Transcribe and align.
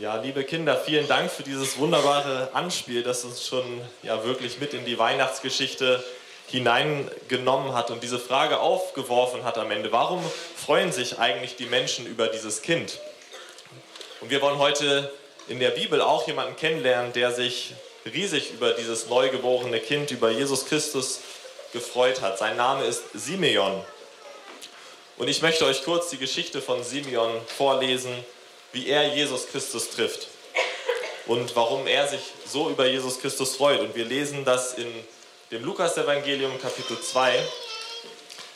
Ja, 0.00 0.16
liebe 0.16 0.44
Kinder, 0.44 0.78
vielen 0.78 1.06
Dank 1.08 1.30
für 1.30 1.42
dieses 1.42 1.76
wunderbare 1.76 2.48
Anspiel, 2.54 3.02
das 3.02 3.22
uns 3.22 3.46
schon 3.46 3.82
ja 4.02 4.24
wirklich 4.24 4.58
mit 4.58 4.72
in 4.72 4.86
die 4.86 4.98
Weihnachtsgeschichte 4.98 6.02
hineingenommen 6.46 7.74
hat 7.74 7.90
und 7.90 8.02
diese 8.02 8.18
Frage 8.18 8.60
aufgeworfen 8.60 9.44
hat 9.44 9.58
am 9.58 9.70
Ende. 9.70 9.92
Warum 9.92 10.24
freuen 10.56 10.90
sich 10.90 11.18
eigentlich 11.18 11.56
die 11.56 11.66
Menschen 11.66 12.06
über 12.06 12.28
dieses 12.28 12.62
Kind? 12.62 12.98
Und 14.22 14.30
wir 14.30 14.40
wollen 14.40 14.56
heute 14.56 15.12
in 15.48 15.60
der 15.60 15.68
Bibel 15.68 16.00
auch 16.00 16.26
jemanden 16.26 16.56
kennenlernen, 16.56 17.12
der 17.12 17.32
sich 17.32 17.74
riesig 18.06 18.52
über 18.52 18.70
dieses 18.70 19.10
neugeborene 19.10 19.80
Kind, 19.80 20.12
über 20.12 20.30
Jesus 20.30 20.64
Christus 20.64 21.20
gefreut 21.74 22.22
hat. 22.22 22.38
Sein 22.38 22.56
Name 22.56 22.86
ist 22.86 23.02
Simeon. 23.12 23.84
Und 25.18 25.28
ich 25.28 25.42
möchte 25.42 25.66
euch 25.66 25.84
kurz 25.84 26.08
die 26.08 26.16
Geschichte 26.16 26.62
von 26.62 26.82
Simeon 26.84 27.32
vorlesen 27.48 28.14
wie 28.72 28.88
er 28.88 29.14
Jesus 29.14 29.48
Christus 29.48 29.90
trifft 29.90 30.28
und 31.26 31.54
warum 31.56 31.86
er 31.86 32.08
sich 32.08 32.20
so 32.46 32.70
über 32.70 32.86
Jesus 32.86 33.20
Christus 33.20 33.56
freut. 33.56 33.80
Und 33.80 33.94
wir 33.94 34.04
lesen 34.04 34.44
das 34.44 34.74
in 34.74 34.88
dem 35.50 35.64
Lukas-Evangelium, 35.64 36.60
Kapitel 36.60 37.00
2, 37.00 37.40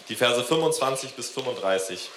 die 0.08 0.16
Verse 0.16 0.42
25 0.42 1.14
bis 1.14 1.30
35. 1.30 2.10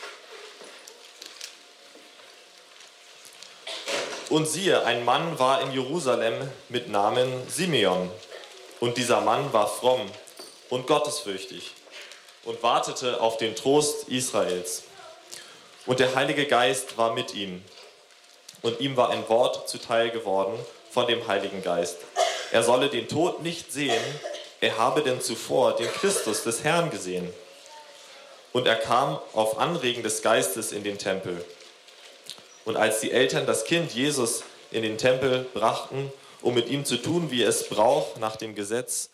Und 4.30 4.48
siehe, 4.48 4.84
ein 4.84 5.06
Mann 5.06 5.40
war 5.40 5.62
in 5.62 5.72
Jerusalem 5.72 6.52
mit 6.70 6.90
Namen 6.90 7.48
Simeon. 7.50 8.12
Und 8.80 8.98
dieser 8.98 9.22
Mann 9.22 9.54
war 9.54 9.68
fromm 9.68 10.12
und 10.70 10.86
gottesfürchtig 10.86 11.72
und 12.44 12.62
wartete 12.62 13.22
auf 13.22 13.38
den 13.38 13.56
Trost 13.56 14.10
Israels. 14.10 14.84
Und 15.86 16.00
der 16.00 16.14
Heilige 16.16 16.46
Geist 16.46 16.98
war 16.98 17.14
mit 17.14 17.34
ihm 17.34 17.64
und 18.62 18.80
ihm 18.80 18.98
war 18.98 19.10
ein 19.10 19.28
Wort 19.30 19.70
zuteil 19.70 20.10
geworden 20.10 20.58
von 20.92 21.08
dem 21.08 21.28
Heiligen 21.28 21.64
Geist. 21.64 21.98
Er 22.52 22.64
solle 22.64 22.90
den 22.90 23.08
Tod 23.08 23.44
nicht 23.44 23.72
sehen, 23.72 24.04
er 24.60 24.78
habe 24.78 25.04
denn 25.04 25.22
zuvor 25.22 25.76
den 25.76 25.90
Christus 25.92 26.44
des 26.44 26.64
Herrn 26.64 26.90
gesehen. 26.90 27.32
Und 28.54 28.66
er 28.66 28.76
kam 28.76 29.20
auf 29.34 29.60
Anregen 29.60 30.02
des 30.02 30.22
Geistes 30.22 30.72
in 30.72 30.84
den 30.84 30.98
Tempel. 30.98 31.44
Und 32.66 32.76
als 32.76 33.02
die 33.02 33.12
Eltern 33.12 33.46
das 33.46 33.66
Kind 33.66 33.94
Jesus 33.94 34.44
in 34.72 34.82
den 34.82 34.98
Tempel 34.98 35.46
brachten, 35.54 36.12
um 36.42 36.54
mit 36.54 36.70
ihm 36.70 36.86
zu 36.86 36.98
tun, 36.98 37.30
wie 37.32 37.44
es 37.44 37.70
Brauch 37.70 38.18
nach 38.18 38.36
dem 38.36 38.56
Gesetz 38.56 39.12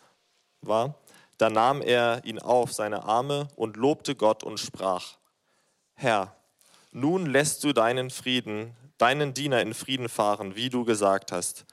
war, 0.62 0.94
da 1.38 1.50
nahm 1.50 1.82
er 1.82 2.22
ihn 2.24 2.38
auf 2.38 2.72
seine 2.72 3.04
Arme 3.04 3.48
und 3.56 3.76
lobte 3.76 4.14
Gott 4.14 4.44
und 4.44 4.58
sprach, 4.58 5.16
Herr, 5.94 6.34
nun 6.92 7.26
lässt 7.26 7.64
du 7.64 7.72
deinen 7.72 8.10
Frieden 8.10 8.74
deinen 8.98 9.34
Diener 9.34 9.60
in 9.60 9.74
Frieden 9.74 10.08
fahren, 10.08 10.54
wie 10.56 10.70
du 10.70 10.84
gesagt 10.84 11.32
hast. 11.32 11.64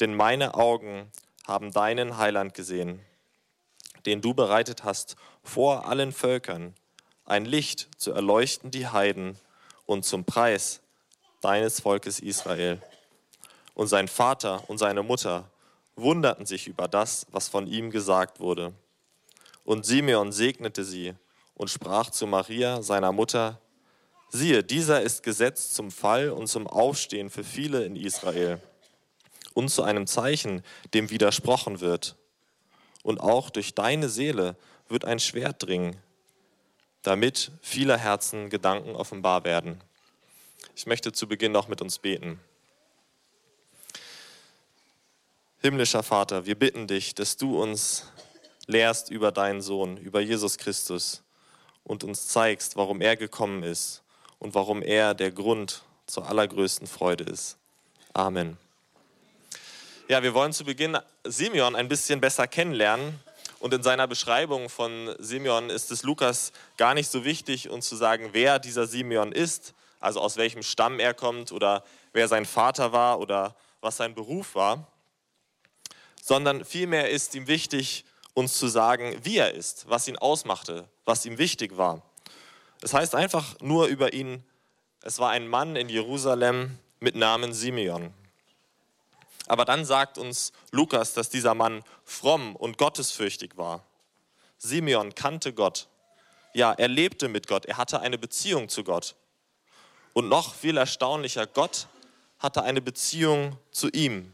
Denn 0.00 0.14
meine 0.14 0.54
Augen 0.54 1.10
haben 1.46 1.72
deinen 1.72 2.18
Heiland 2.18 2.54
gesehen, 2.54 3.00
den 4.04 4.20
du 4.20 4.34
bereitet 4.34 4.84
hast 4.84 5.16
vor 5.42 5.86
allen 5.86 6.12
Völkern, 6.12 6.74
ein 7.24 7.44
Licht 7.44 7.88
zu 7.96 8.12
erleuchten 8.12 8.70
die 8.70 8.86
Heiden 8.86 9.38
und 9.84 10.04
zum 10.04 10.24
Preis 10.24 10.80
deines 11.40 11.80
Volkes 11.80 12.20
Israel. 12.20 12.80
Und 13.74 13.88
sein 13.88 14.08
Vater 14.08 14.68
und 14.68 14.78
seine 14.78 15.02
Mutter 15.02 15.50
wunderten 15.96 16.46
sich 16.46 16.66
über 16.66 16.88
das, 16.88 17.26
was 17.30 17.48
von 17.48 17.66
ihm 17.66 17.90
gesagt 17.90 18.40
wurde. 18.40 18.72
Und 19.64 19.84
Simeon 19.84 20.30
segnete 20.30 20.84
sie 20.84 21.14
und 21.54 21.70
sprach 21.70 22.10
zu 22.10 22.26
Maria, 22.26 22.82
seiner 22.82 23.12
Mutter, 23.12 23.60
Siehe, 24.28 24.64
dieser 24.64 25.02
ist 25.02 25.22
gesetzt 25.22 25.74
zum 25.74 25.90
Fall 25.90 26.30
und 26.30 26.48
zum 26.48 26.66
Aufstehen 26.66 27.30
für 27.30 27.44
viele 27.44 27.84
in 27.84 27.94
Israel 27.94 28.60
und 29.54 29.68
zu 29.70 29.82
einem 29.82 30.06
Zeichen, 30.06 30.62
dem 30.94 31.10
widersprochen 31.10 31.80
wird. 31.80 32.16
Und 33.02 33.20
auch 33.20 33.50
durch 33.50 33.74
deine 33.74 34.08
Seele 34.08 34.56
wird 34.88 35.04
ein 35.04 35.20
Schwert 35.20 35.62
dringen, 35.62 35.96
damit 37.02 37.52
vieler 37.62 37.96
Herzen 37.96 38.50
Gedanken 38.50 38.96
offenbar 38.96 39.44
werden. 39.44 39.80
Ich 40.74 40.86
möchte 40.86 41.12
zu 41.12 41.28
Beginn 41.28 41.52
noch 41.52 41.68
mit 41.68 41.80
uns 41.80 41.98
beten. 41.98 42.40
Himmlischer 45.60 46.02
Vater, 46.02 46.46
wir 46.46 46.56
bitten 46.56 46.88
dich, 46.88 47.14
dass 47.14 47.36
du 47.36 47.62
uns 47.62 48.12
lehrst 48.66 49.10
über 49.10 49.30
deinen 49.30 49.62
Sohn, 49.62 49.96
über 49.96 50.20
Jesus 50.20 50.58
Christus 50.58 51.22
und 51.84 52.02
uns 52.02 52.26
zeigst, 52.26 52.76
warum 52.76 53.00
er 53.00 53.16
gekommen 53.16 53.62
ist 53.62 54.02
und 54.38 54.54
warum 54.54 54.82
er 54.82 55.14
der 55.14 55.30
Grund 55.30 55.82
zur 56.06 56.28
allergrößten 56.28 56.86
Freude 56.86 57.24
ist. 57.24 57.56
Amen. 58.12 58.56
Ja, 60.08 60.22
wir 60.22 60.34
wollen 60.34 60.52
zu 60.52 60.64
Beginn 60.64 60.96
Simeon 61.24 61.74
ein 61.74 61.88
bisschen 61.88 62.20
besser 62.20 62.46
kennenlernen. 62.46 63.18
Und 63.58 63.74
in 63.74 63.82
seiner 63.82 64.06
Beschreibung 64.06 64.68
von 64.68 65.14
Simeon 65.18 65.70
ist 65.70 65.90
es 65.90 66.02
Lukas 66.02 66.52
gar 66.76 66.94
nicht 66.94 67.10
so 67.10 67.24
wichtig, 67.24 67.70
uns 67.70 67.88
zu 67.88 67.96
sagen, 67.96 68.28
wer 68.32 68.58
dieser 68.58 68.86
Simeon 68.86 69.32
ist, 69.32 69.74
also 69.98 70.20
aus 70.20 70.36
welchem 70.36 70.62
Stamm 70.62 71.00
er 71.00 71.14
kommt 71.14 71.50
oder 71.52 71.82
wer 72.12 72.28
sein 72.28 72.44
Vater 72.44 72.92
war 72.92 73.18
oder 73.18 73.56
was 73.80 73.96
sein 73.96 74.14
Beruf 74.14 74.54
war, 74.54 74.86
sondern 76.22 76.64
vielmehr 76.64 77.10
ist 77.10 77.34
ihm 77.34 77.48
wichtig, 77.48 78.04
uns 78.34 78.58
zu 78.58 78.68
sagen, 78.68 79.18
wie 79.24 79.38
er 79.38 79.54
ist, 79.54 79.88
was 79.88 80.06
ihn 80.06 80.18
ausmachte, 80.18 80.88
was 81.04 81.24
ihm 81.24 81.38
wichtig 81.38 81.76
war. 81.76 82.02
Es 82.82 82.92
heißt 82.92 83.14
einfach 83.14 83.58
nur 83.60 83.86
über 83.86 84.12
ihn, 84.12 84.44
es 85.02 85.18
war 85.18 85.30
ein 85.30 85.48
Mann 85.48 85.76
in 85.76 85.88
Jerusalem 85.88 86.78
mit 87.00 87.14
Namen 87.14 87.52
Simeon. 87.52 88.12
Aber 89.46 89.64
dann 89.64 89.84
sagt 89.84 90.18
uns 90.18 90.52
Lukas, 90.72 91.14
dass 91.14 91.30
dieser 91.30 91.54
Mann 91.54 91.84
fromm 92.04 92.56
und 92.56 92.78
gottesfürchtig 92.78 93.56
war. 93.56 93.84
Simeon 94.58 95.14
kannte 95.14 95.52
Gott. 95.52 95.88
Ja, 96.52 96.72
er 96.72 96.88
lebte 96.88 97.28
mit 97.28 97.46
Gott. 97.46 97.66
Er 97.66 97.76
hatte 97.76 98.00
eine 98.00 98.18
Beziehung 98.18 98.68
zu 98.68 98.82
Gott. 98.82 99.14
Und 100.14 100.28
noch 100.28 100.54
viel 100.54 100.76
erstaunlicher, 100.76 101.46
Gott 101.46 101.88
hatte 102.38 102.62
eine 102.62 102.80
Beziehung 102.80 103.58
zu 103.70 103.88
ihm. 103.90 104.32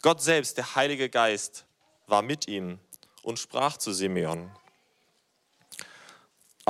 Gott 0.00 0.22
selbst, 0.22 0.56
der 0.56 0.74
Heilige 0.74 1.10
Geist, 1.10 1.64
war 2.06 2.22
mit 2.22 2.48
ihm 2.48 2.78
und 3.22 3.38
sprach 3.38 3.76
zu 3.76 3.92
Simeon. 3.92 4.50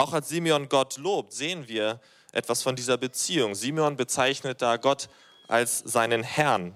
Auch 0.03 0.15
als 0.15 0.31
Simeon 0.31 0.69
Gott 0.69 0.97
lobt, 0.97 1.33
sehen 1.33 1.69
wir 1.69 2.01
etwas 2.33 2.65
von 2.65 2.75
dieser 2.75 2.97
Beziehung. 2.97 3.55
Simeon 3.55 3.97
bezeichnet 3.97 4.61
da 4.61 4.77
Gott 4.77 5.09
als 5.47 5.79
seinen 5.79 6.25
Herrn 6.25 6.75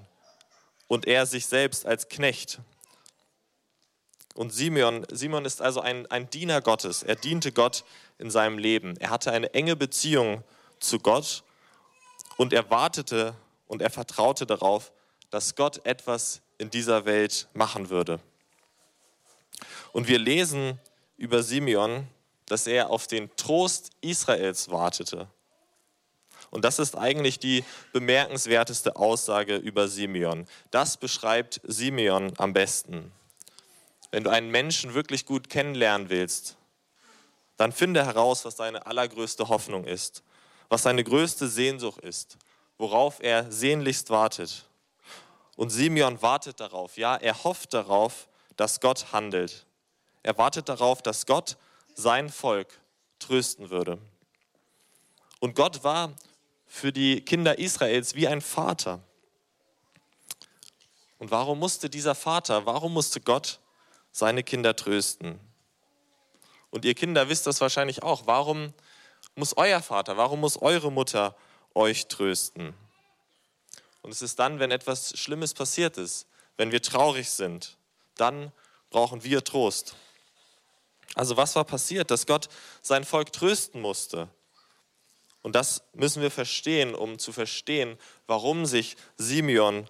und 0.86 1.08
er 1.08 1.26
sich 1.26 1.46
selbst 1.46 1.86
als 1.86 2.08
Knecht. 2.08 2.60
Und 4.34 4.52
Simeon, 4.52 5.04
Simeon 5.10 5.44
ist 5.44 5.60
also 5.60 5.80
ein, 5.80 6.08
ein 6.08 6.30
Diener 6.30 6.60
Gottes. 6.60 7.02
Er 7.02 7.16
diente 7.16 7.50
Gott 7.50 7.82
in 8.18 8.30
seinem 8.30 8.58
Leben. 8.58 8.96
Er 8.98 9.10
hatte 9.10 9.32
eine 9.32 9.52
enge 9.54 9.74
Beziehung 9.74 10.44
zu 10.78 11.00
Gott 11.00 11.42
und 12.36 12.52
er 12.52 12.70
wartete 12.70 13.34
und 13.66 13.82
er 13.82 13.90
vertraute 13.90 14.46
darauf, 14.46 14.92
dass 15.30 15.56
Gott 15.56 15.84
etwas 15.84 16.42
in 16.58 16.70
dieser 16.70 17.06
Welt 17.06 17.48
machen 17.54 17.90
würde. 17.90 18.20
Und 19.90 20.06
wir 20.06 20.20
lesen 20.20 20.78
über 21.16 21.42
Simeon, 21.42 22.06
dass 22.46 22.66
er 22.66 22.90
auf 22.90 23.06
den 23.06 23.34
Trost 23.36 23.90
Israels 24.00 24.70
wartete. 24.70 25.28
Und 26.50 26.64
das 26.64 26.78
ist 26.78 26.96
eigentlich 26.96 27.38
die 27.38 27.64
bemerkenswerteste 27.92 28.96
Aussage 28.96 29.56
über 29.56 29.88
Simeon. 29.88 30.46
Das 30.70 30.96
beschreibt 30.96 31.60
Simeon 31.64 32.32
am 32.38 32.52
besten. 32.52 33.12
Wenn 34.10 34.24
du 34.24 34.30
einen 34.30 34.50
Menschen 34.50 34.94
wirklich 34.94 35.26
gut 35.26 35.50
kennenlernen 35.50 36.08
willst, 36.08 36.56
dann 37.56 37.72
finde 37.72 38.04
heraus, 38.04 38.44
was 38.44 38.56
seine 38.56 38.86
allergrößte 38.86 39.48
Hoffnung 39.48 39.84
ist, 39.84 40.22
was 40.68 40.82
seine 40.82 41.02
größte 41.02 41.48
Sehnsucht 41.48 42.00
ist, 42.00 42.36
worauf 42.78 43.20
er 43.20 43.50
sehnlichst 43.50 44.10
wartet. 44.10 44.64
Und 45.56 45.70
Simeon 45.70 46.20
wartet 46.22 46.60
darauf, 46.60 46.96
ja, 46.96 47.16
er 47.16 47.44
hofft 47.44 47.74
darauf, 47.74 48.28
dass 48.56 48.80
Gott 48.80 49.12
handelt. 49.12 49.66
Er 50.22 50.36
wartet 50.38 50.68
darauf, 50.68 51.02
dass 51.02 51.26
Gott 51.26 51.56
sein 51.96 52.28
Volk 52.28 52.68
trösten 53.18 53.70
würde. 53.70 53.98
Und 55.40 55.56
Gott 55.56 55.82
war 55.82 56.14
für 56.66 56.92
die 56.92 57.22
Kinder 57.22 57.58
Israels 57.58 58.14
wie 58.14 58.28
ein 58.28 58.40
Vater. 58.40 59.00
Und 61.18 61.30
warum 61.30 61.58
musste 61.58 61.88
dieser 61.88 62.14
Vater, 62.14 62.66
warum 62.66 62.92
musste 62.92 63.20
Gott 63.20 63.60
seine 64.12 64.42
Kinder 64.42 64.76
trösten? 64.76 65.40
Und 66.70 66.84
ihr 66.84 66.94
Kinder 66.94 67.28
wisst 67.30 67.46
das 67.46 67.60
wahrscheinlich 67.62 68.02
auch. 68.02 68.26
Warum 68.26 68.74
muss 69.34 69.56
euer 69.56 69.80
Vater, 69.80 70.18
warum 70.18 70.40
muss 70.40 70.60
eure 70.60 70.92
Mutter 70.92 71.34
euch 71.74 72.08
trösten? 72.08 72.74
Und 74.02 74.10
es 74.10 74.20
ist 74.20 74.38
dann, 74.38 74.58
wenn 74.58 74.70
etwas 74.70 75.18
Schlimmes 75.18 75.54
passiert 75.54 75.96
ist, 75.96 76.26
wenn 76.58 76.70
wir 76.70 76.82
traurig 76.82 77.30
sind, 77.30 77.76
dann 78.16 78.52
brauchen 78.90 79.24
wir 79.24 79.42
Trost. 79.42 79.96
Also 81.14 81.36
was 81.36 81.56
war 81.56 81.64
passiert, 81.64 82.10
dass 82.10 82.26
Gott 82.26 82.48
sein 82.82 83.04
Volk 83.04 83.32
trösten 83.32 83.80
musste? 83.80 84.28
Und 85.42 85.54
das 85.54 85.84
müssen 85.94 86.22
wir 86.22 86.30
verstehen, 86.30 86.94
um 86.94 87.18
zu 87.18 87.32
verstehen, 87.32 87.96
warum 88.26 88.66
sich 88.66 88.96
Simeon 89.16 89.88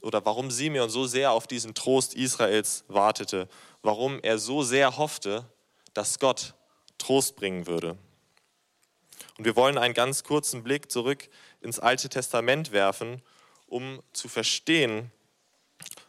oder 0.00 0.24
warum 0.26 0.50
Simeon 0.50 0.90
so 0.90 1.06
sehr 1.06 1.32
auf 1.32 1.46
diesen 1.46 1.74
Trost 1.74 2.14
Israels 2.14 2.84
wartete, 2.88 3.48
warum 3.82 4.18
er 4.20 4.38
so 4.38 4.62
sehr 4.62 4.96
hoffte, 4.96 5.48
dass 5.94 6.18
Gott 6.18 6.54
Trost 6.98 7.36
bringen 7.36 7.66
würde. 7.66 7.96
Und 9.38 9.44
wir 9.44 9.56
wollen 9.56 9.78
einen 9.78 9.94
ganz 9.94 10.24
kurzen 10.24 10.62
Blick 10.62 10.90
zurück 10.90 11.28
ins 11.60 11.78
Alte 11.78 12.08
Testament 12.08 12.72
werfen, 12.72 13.22
um 13.66 14.02
zu 14.12 14.28
verstehen 14.28 15.10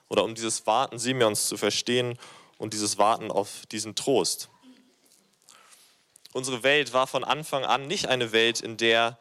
oder 0.09 0.23
um 0.23 0.35
dieses 0.35 0.67
Warten 0.67 0.99
Simeons 0.99 1.47
zu 1.47 1.57
verstehen 1.57 2.17
und 2.57 2.73
dieses 2.73 2.97
Warten 2.97 3.31
auf 3.31 3.65
diesen 3.71 3.95
Trost. 3.95 4.49
Unsere 6.33 6.63
Welt 6.63 6.93
war 6.93 7.07
von 7.07 7.23
Anfang 7.23 7.63
an 7.63 7.87
nicht 7.87 8.07
eine 8.07 8.31
Welt, 8.31 8.59
in 8.59 8.77
der, 8.77 9.17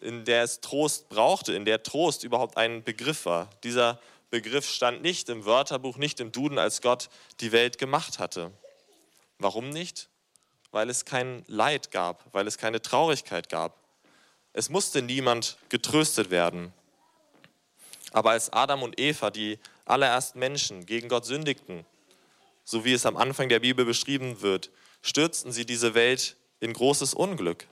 in 0.00 0.24
der 0.24 0.42
es 0.42 0.60
Trost 0.60 1.08
brauchte, 1.10 1.52
in 1.52 1.64
der 1.64 1.82
Trost 1.82 2.24
überhaupt 2.24 2.56
ein 2.56 2.82
Begriff 2.82 3.26
war. 3.26 3.50
Dieser 3.62 4.00
Begriff 4.30 4.68
stand 4.68 5.02
nicht 5.02 5.28
im 5.28 5.44
Wörterbuch, 5.44 5.96
nicht 5.96 6.20
im 6.20 6.32
Duden, 6.32 6.58
als 6.58 6.80
Gott 6.80 7.10
die 7.40 7.52
Welt 7.52 7.78
gemacht 7.78 8.18
hatte. 8.18 8.52
Warum 9.38 9.70
nicht? 9.70 10.08
Weil 10.70 10.90
es 10.90 11.04
kein 11.04 11.44
Leid 11.46 11.90
gab, 11.90 12.24
weil 12.32 12.46
es 12.46 12.58
keine 12.58 12.82
Traurigkeit 12.82 13.48
gab. 13.48 13.78
Es 14.52 14.68
musste 14.68 15.02
niemand 15.02 15.58
getröstet 15.68 16.30
werden. 16.30 16.72
Aber 18.12 18.30
als 18.30 18.52
Adam 18.52 18.82
und 18.82 18.98
Eva, 18.98 19.30
die 19.30 19.58
allerersten 19.84 20.38
Menschen, 20.38 20.86
gegen 20.86 21.08
Gott 21.08 21.26
sündigten, 21.26 21.84
so 22.68 22.84
wie 22.84 22.92
es 22.92 23.06
am 23.06 23.16
Anfang 23.16 23.48
der 23.48 23.60
Bibel 23.60 23.86
beschrieben 23.86 24.42
wird, 24.42 24.70
stürzten 25.00 25.52
sie 25.52 25.64
diese 25.64 25.94
Welt 25.94 26.36
in 26.60 26.74
großes 26.74 27.14
Unglück. 27.14 27.66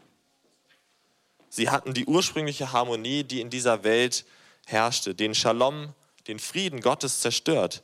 Sie 1.50 1.68
hatten 1.68 1.92
die 1.92 2.06
ursprüngliche 2.06 2.72
Harmonie, 2.72 3.22
die 3.22 3.42
in 3.42 3.50
dieser 3.50 3.84
Welt 3.84 4.24
herrschte, 4.64 5.14
den 5.14 5.34
Shalom, 5.34 5.92
den 6.28 6.38
Frieden 6.38 6.80
Gottes 6.80 7.20
zerstört. 7.20 7.82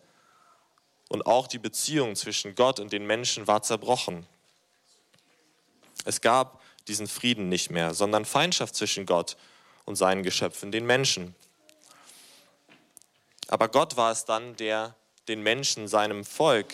Und 1.11 1.27
auch 1.27 1.49
die 1.49 1.59
Beziehung 1.59 2.17
zwischen 2.17 2.55
Gott 2.55 2.81
und 2.81 2.95
den 2.95 3.07
Menschen 3.07 3.47
war 3.47 3.61
zerbrochen. 3.61 4.27
Es 6.07 6.23
gab 6.23 6.63
diesen 6.89 7.09
Frieden 7.09 7.51
nicht 7.51 7.71
mehr, 7.71 7.93
sondern 7.93 8.25
Feindschaft 8.25 8.75
zwischen 8.75 9.05
Gott 9.05 9.37
und 9.85 9.97
seinen 9.97 10.23
Geschöpfen, 10.23 10.73
den 10.73 10.87
Menschen. 10.87 11.35
Aber 13.49 13.69
Gott 13.69 13.99
war 13.99 14.13
es 14.13 14.25
dann, 14.25 14.57
der 14.57 14.95
den 15.29 15.43
Menschen, 15.43 15.89
seinem 15.89 16.25
Volk, 16.25 16.73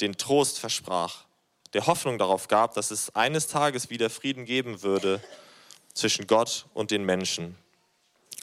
den 0.00 0.16
Trost 0.16 0.58
versprach, 0.58 1.24
der 1.72 1.86
Hoffnung 1.86 2.18
darauf 2.18 2.48
gab, 2.48 2.74
dass 2.74 2.90
es 2.90 3.14
eines 3.14 3.48
Tages 3.48 3.90
wieder 3.90 4.10
Frieden 4.10 4.44
geben 4.44 4.82
würde 4.82 5.20
zwischen 5.92 6.26
Gott 6.26 6.66
und 6.74 6.90
den 6.90 7.04
Menschen. 7.04 7.56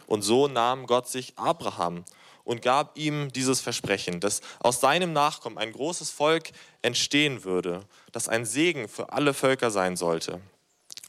Und 0.08 0.22
so 0.22 0.48
nahm 0.48 0.88
Gott 0.88 1.08
sich 1.08 1.38
Abraham 1.38 2.04
und 2.44 2.62
gab 2.62 2.98
ihm 2.98 3.32
dieses 3.32 3.62
Versprechen, 3.62 4.20
dass 4.20 4.42
aus 4.60 4.82
seinem 4.82 5.14
Nachkommen 5.14 5.58
ein 5.58 5.72
großes 5.72 6.10
Volk 6.12 6.52
entstehen 6.82 7.44
würde, 7.44 7.86
das 8.12 8.28
ein 8.28 8.46
Segen 8.46 8.90
für 8.90 9.14
alle 9.14 9.34
Völker 9.34 9.72
sein 9.72 9.96
sollte. 9.96 10.42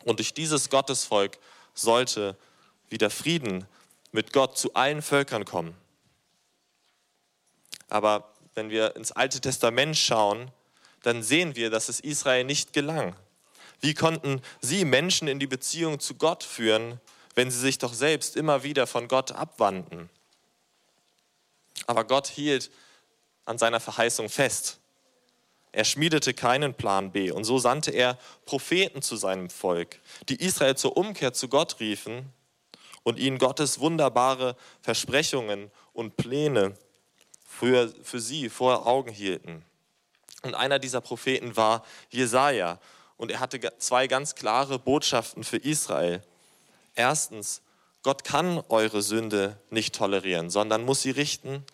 Und 0.04 0.18
durch 0.18 0.34
dieses 0.34 0.70
Gottesvolk 0.70 1.38
sollte 1.74 2.36
wieder 2.90 3.10
Frieden 3.10 3.66
mit 4.12 4.32
Gott 4.32 4.58
zu 4.58 4.74
allen 4.74 5.02
Völkern 5.02 5.44
kommen. 5.44 5.74
Aber 7.88 8.31
wenn 8.54 8.70
wir 8.70 8.96
ins 8.96 9.12
Alte 9.12 9.40
Testament 9.40 9.96
schauen, 9.96 10.50
dann 11.02 11.22
sehen 11.22 11.56
wir, 11.56 11.70
dass 11.70 11.88
es 11.88 12.00
Israel 12.00 12.44
nicht 12.44 12.72
gelang. 12.72 13.16
Wie 13.80 13.94
konnten 13.94 14.40
sie 14.60 14.84
Menschen 14.84 15.26
in 15.28 15.40
die 15.40 15.46
Beziehung 15.46 15.98
zu 15.98 16.14
Gott 16.14 16.44
führen, 16.44 17.00
wenn 17.34 17.50
sie 17.50 17.58
sich 17.58 17.78
doch 17.78 17.92
selbst 17.92 18.36
immer 18.36 18.62
wieder 18.62 18.86
von 18.86 19.08
Gott 19.08 19.32
abwandten? 19.32 20.08
Aber 21.86 22.04
Gott 22.04 22.28
hielt 22.28 22.70
an 23.44 23.58
seiner 23.58 23.80
Verheißung 23.80 24.28
fest. 24.28 24.78
Er 25.72 25.84
schmiedete 25.84 26.34
keinen 26.34 26.74
Plan 26.74 27.10
B 27.10 27.30
und 27.30 27.44
so 27.44 27.58
sandte 27.58 27.90
er 27.90 28.18
Propheten 28.44 29.02
zu 29.02 29.16
seinem 29.16 29.48
Volk, 29.48 29.98
die 30.28 30.36
Israel 30.36 30.76
zur 30.76 30.96
Umkehr 30.96 31.32
zu 31.32 31.48
Gott 31.48 31.80
riefen 31.80 32.30
und 33.02 33.18
ihnen 33.18 33.38
Gottes 33.38 33.80
wunderbare 33.80 34.54
Versprechungen 34.82 35.70
und 35.94 36.16
Pläne 36.16 36.74
für, 37.58 37.92
für 38.02 38.20
sie 38.20 38.48
vor 38.48 38.86
Augen 38.86 39.10
hielten. 39.10 39.64
Und 40.42 40.54
einer 40.54 40.78
dieser 40.78 41.00
Propheten 41.00 41.56
war 41.56 41.84
Jesaja 42.10 42.80
und 43.16 43.30
er 43.30 43.40
hatte 43.40 43.60
zwei 43.78 44.08
ganz 44.08 44.34
klare 44.34 44.78
Botschaften 44.78 45.44
für 45.44 45.58
Israel. 45.58 46.22
Erstens, 46.94 47.62
Gott 48.02 48.24
kann 48.24 48.62
eure 48.68 49.02
Sünde 49.02 49.56
nicht 49.70 49.94
tolerieren, 49.94 50.50
sondern 50.50 50.84
muss 50.84 51.02
sie 51.02 51.10
richten. 51.10 51.64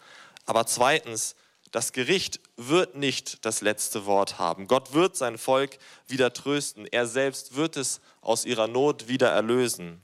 Aber 0.44 0.66
zweitens, 0.66 1.36
das 1.72 1.92
Gericht 1.92 2.40
wird 2.56 2.94
nicht 2.94 3.44
das 3.46 3.60
letzte 3.60 4.04
Wort 4.04 4.38
haben. 4.38 4.68
Gott 4.68 4.92
wird 4.92 5.16
sein 5.16 5.38
Volk 5.38 5.78
wieder 6.06 6.32
trösten. 6.32 6.86
Er 6.86 7.06
selbst 7.06 7.56
wird 7.56 7.76
es 7.76 8.00
aus 8.20 8.44
ihrer 8.44 8.66
Not 8.66 9.08
wieder 9.08 9.30
erlösen. 9.30 10.02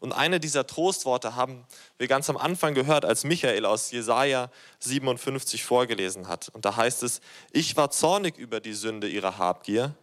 Und 0.00 0.12
eine 0.12 0.38
dieser 0.38 0.66
Trostworte 0.66 1.34
haben 1.34 1.66
wir 1.96 2.06
ganz 2.06 2.30
am 2.30 2.36
Anfang 2.36 2.74
gehört, 2.74 3.04
als 3.04 3.24
Michael 3.24 3.66
aus 3.66 3.90
Jesaja 3.90 4.50
57 4.78 5.64
vorgelesen 5.64 6.28
hat. 6.28 6.50
Und 6.50 6.64
da 6.64 6.76
heißt 6.76 7.02
es: 7.02 7.20
Ich 7.52 7.76
war 7.76 7.90
zornig 7.90 8.36
über 8.36 8.60
die 8.60 8.74
Sünde 8.74 9.08
ihrer 9.08 9.38
Habgier 9.38 9.94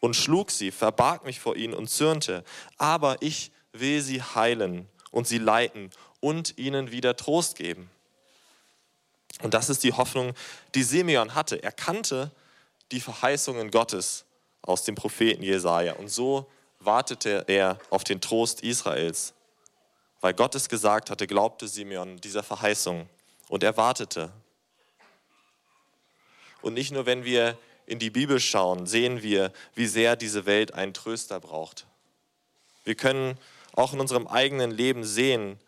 und 0.00 0.14
schlug 0.14 0.50
sie, 0.50 0.70
verbarg 0.70 1.24
mich 1.24 1.40
vor 1.40 1.56
ihnen 1.56 1.74
und 1.74 1.88
zürnte. 1.88 2.44
Aber 2.76 3.16
ich 3.20 3.50
will 3.72 4.02
sie 4.02 4.20
heilen 4.20 4.88
und 5.10 5.26
sie 5.26 5.38
leiten 5.38 5.90
und 6.20 6.58
ihnen 6.58 6.90
wieder 6.90 7.16
Trost 7.16 7.56
geben. 7.56 7.90
Und 9.42 9.54
das 9.54 9.70
ist 9.70 9.82
die 9.84 9.92
Hoffnung, 9.92 10.34
die 10.74 10.82
Simeon 10.82 11.34
hatte. 11.34 11.62
Er 11.62 11.72
kannte 11.72 12.30
die 12.90 13.00
Verheißungen 13.00 13.70
Gottes 13.70 14.24
aus 14.60 14.84
dem 14.84 14.94
Propheten 14.94 15.42
Jesaja. 15.42 15.94
Und 15.94 16.08
so 16.08 16.46
wartete 16.84 17.44
er 17.48 17.78
auf 17.90 18.04
den 18.04 18.20
Trost 18.20 18.62
Israels. 18.62 19.34
Weil 20.20 20.34
Gott 20.34 20.54
es 20.54 20.68
gesagt 20.68 21.10
hatte, 21.10 21.26
glaubte 21.26 21.66
Simeon 21.66 22.18
dieser 22.18 22.42
Verheißung. 22.42 23.08
Und 23.48 23.62
er 23.62 23.76
wartete. 23.76 24.32
Und 26.62 26.74
nicht 26.74 26.92
nur, 26.92 27.06
wenn 27.06 27.24
wir 27.24 27.58
in 27.86 27.98
die 27.98 28.10
Bibel 28.10 28.40
schauen, 28.40 28.86
sehen 28.86 29.22
wir, 29.22 29.52
wie 29.74 29.86
sehr 29.86 30.16
diese 30.16 30.46
Welt 30.46 30.74
einen 30.74 30.94
Tröster 30.94 31.40
braucht. 31.40 31.86
Wir 32.84 32.94
können 32.94 33.36
auch 33.74 33.92
in 33.92 34.00
unserem 34.00 34.26
eigenen 34.26 34.70
Leben 34.70 35.04
sehen, 35.04 35.58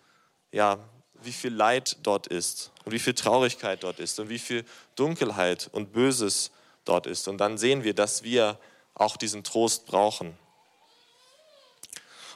ja, 0.52 0.78
wie 1.22 1.32
viel 1.32 1.52
Leid 1.52 1.96
dort 2.02 2.26
ist 2.26 2.70
und 2.84 2.92
wie 2.92 2.98
viel 2.98 3.14
Traurigkeit 3.14 3.82
dort 3.82 3.98
ist 3.98 4.20
und 4.20 4.28
wie 4.28 4.38
viel 4.38 4.64
Dunkelheit 4.94 5.68
und 5.72 5.92
Böses 5.92 6.50
dort 6.84 7.06
ist. 7.06 7.28
Und 7.28 7.38
dann 7.38 7.58
sehen 7.58 7.82
wir, 7.82 7.94
dass 7.94 8.22
wir 8.22 8.58
auch 8.94 9.16
diesen 9.16 9.42
Trost 9.42 9.86
brauchen. 9.86 10.36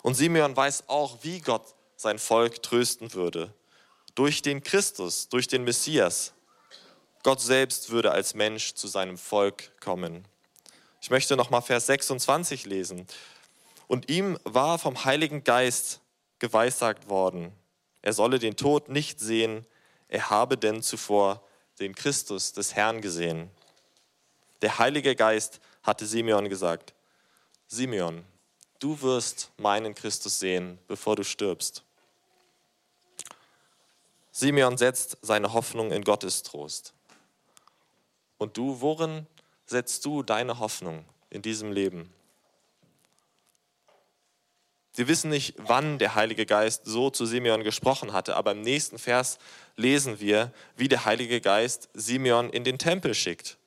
Und 0.03 0.15
Simeon 0.15 0.57
weiß 0.57 0.89
auch, 0.89 1.19
wie 1.23 1.41
Gott 1.41 1.75
sein 1.97 2.19
Volk 2.19 2.63
trösten 2.63 3.13
würde. 3.15 3.53
Durch 4.15 4.43
den 4.43 4.63
Christus, 4.63 5.29
durch 5.29 5.49
den 5.49 5.65
Messias. 5.65 6.33
Gott 7.23 7.41
selbst 7.41 7.91
würde 7.91 8.13
als 8.13 8.35
Mensch 8.35 8.75
zu 8.75 8.89
seinem 8.89 9.19
Volk 9.19 9.79
kommen. 9.81 10.27
Ich 11.01 11.11
möchte 11.11 11.37
nochmal 11.37 11.63
Vers 11.63 11.87
26 11.87 12.67
lesen. 12.67 13.07
Und 13.87 14.11
ihm 14.11 14.39
war 14.45 14.79
vom 14.79 15.05
Heiligen 15.05 15.45
Geist 15.45 16.01
geweissagt 16.39 17.09
worden, 17.09 17.53
er 18.03 18.13
solle 18.13 18.39
den 18.39 18.57
Tod 18.57 18.89
nicht 18.89 19.19
sehen, 19.21 19.67
er 20.09 20.31
habe 20.31 20.57
denn 20.57 20.83
zuvor 20.83 21.43
den 21.81 21.95
Christus 21.95 22.53
des 22.53 22.75
Herrn 22.75 23.01
gesehen. 23.01 23.51
Der 24.63 24.79
Heilige 24.79 25.15
Geist 25.15 25.61
hatte 25.83 26.07
Simeon 26.07 26.49
gesagt, 26.49 26.95
Simeon, 27.67 28.25
du 28.79 29.01
wirst 29.03 29.51
meinen 29.57 29.95
Christus 29.95 30.39
sehen, 30.39 30.79
bevor 30.89 31.17
du 31.17 31.25
stirbst. 31.25 31.83
Simeon 34.31 34.79
setzt 34.79 35.19
seine 35.21 35.53
Hoffnung 35.53 35.91
in 35.91 36.05
Gottes 36.05 36.43
Trost. 36.45 36.95
Und 38.39 38.57
du, 38.57 38.81
worin 38.81 39.27
setzt 39.67 40.05
du 40.05 40.23
deine 40.23 40.61
Hoffnung 40.61 41.05
in 41.29 41.43
diesem 41.43 41.73
Leben? 41.73 42.13
Wir 44.95 45.07
wissen 45.07 45.31
nicht, 45.31 45.55
wann 45.59 45.99
der 45.99 46.15
Heilige 46.15 46.47
Geist 46.47 46.83
so 46.85 47.11
zu 47.11 47.25
Simeon 47.25 47.63
gesprochen 47.63 48.13
hatte, 48.13 48.37
aber 48.37 48.53
im 48.53 48.63
nächsten 48.63 48.99
Vers 48.99 49.39
lesen 49.77 50.19
wir, 50.19 50.53
wie 50.77 50.89
der 50.89 51.05
Heilige 51.05 51.41
Geist 51.41 51.89
Simeon 51.95 52.51
in 52.51 52.65
den 52.65 52.79
Tempel 52.79 53.15
schickt. 53.15 53.59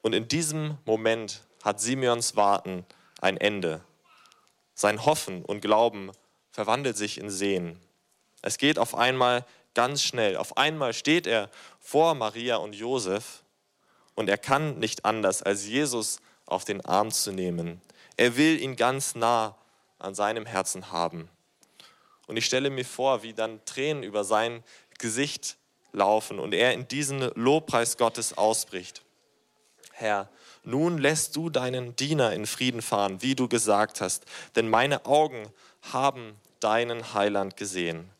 Und 0.00 0.14
in 0.14 0.28
diesem 0.28 0.78
Moment 0.86 1.42
hat 1.62 1.80
Simeons 1.80 2.36
Warten 2.36 2.86
ein 3.20 3.36
Ende. 3.36 3.82
Sein 4.76 5.06
Hoffen 5.06 5.42
und 5.42 5.62
Glauben 5.62 6.12
verwandelt 6.50 6.98
sich 6.98 7.18
in 7.18 7.30
Sehen. 7.30 7.80
Es 8.42 8.58
geht 8.58 8.78
auf 8.78 8.94
einmal 8.94 9.44
ganz 9.72 10.02
schnell. 10.02 10.36
Auf 10.36 10.58
einmal 10.58 10.92
steht 10.92 11.26
er 11.26 11.50
vor 11.80 12.14
Maria 12.14 12.56
und 12.56 12.74
Josef 12.74 13.42
und 14.14 14.28
er 14.28 14.36
kann 14.36 14.78
nicht 14.78 15.06
anders, 15.06 15.42
als 15.42 15.66
Jesus 15.66 16.20
auf 16.44 16.64
den 16.64 16.84
Arm 16.84 17.10
zu 17.10 17.32
nehmen 17.32 17.80
Er 18.18 18.36
will 18.36 18.60
ihn 18.60 18.76
ganz 18.76 19.14
nah 19.14 19.56
an 19.98 20.14
seinem 20.14 20.46
Herzen 20.46 20.92
haben. 20.92 21.30
Und 22.26 22.36
ich 22.36 22.44
stelle 22.44 22.68
mir 22.68 22.84
vor, 22.84 23.22
wie 23.22 23.32
dann 23.32 23.64
Tränen 23.64 24.02
über 24.02 24.24
sein 24.24 24.62
Gesicht 24.98 25.56
laufen 25.92 26.38
und 26.38 26.52
er 26.52 26.74
in 26.74 26.86
diesen 26.86 27.20
Lobpreis 27.34 27.96
Gottes 27.96 28.36
ausbricht. 28.36 29.02
Herr, 29.92 30.28
nun 30.66 30.98
lässt 30.98 31.36
du 31.36 31.48
deinen 31.48 31.96
Diener 31.96 32.32
in 32.32 32.44
Frieden 32.44 32.82
fahren, 32.82 33.22
wie 33.22 33.34
du 33.34 33.48
gesagt 33.48 34.00
hast, 34.00 34.24
denn 34.56 34.68
meine 34.68 35.06
Augen 35.06 35.48
haben 35.92 36.36
deinen 36.60 37.14
Heiland 37.14 37.56
gesehen, 37.56 38.10